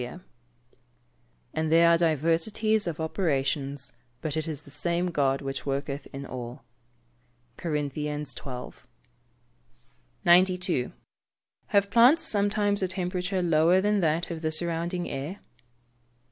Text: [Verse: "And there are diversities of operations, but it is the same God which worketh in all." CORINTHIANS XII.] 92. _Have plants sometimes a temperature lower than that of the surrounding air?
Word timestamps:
[Verse: 0.01 0.19
"And 1.53 1.71
there 1.71 1.87
are 1.87 1.95
diversities 1.99 2.87
of 2.87 2.99
operations, 2.99 3.93
but 4.19 4.35
it 4.35 4.47
is 4.47 4.63
the 4.63 4.71
same 4.71 5.11
God 5.11 5.43
which 5.43 5.63
worketh 5.63 6.07
in 6.11 6.25
all." 6.25 6.63
CORINTHIANS 7.57 8.33
XII.] 8.33 8.73
92. 10.25 10.91
_Have 11.71 11.91
plants 11.91 12.23
sometimes 12.23 12.81
a 12.81 12.87
temperature 12.87 13.43
lower 13.43 13.79
than 13.79 13.99
that 13.99 14.31
of 14.31 14.41
the 14.41 14.51
surrounding 14.51 15.07
air? 15.07 15.37